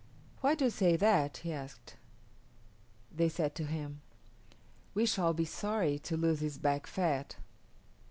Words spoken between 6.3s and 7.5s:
this back fat."